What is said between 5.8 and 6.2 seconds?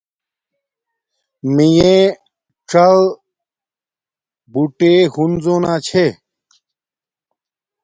چھے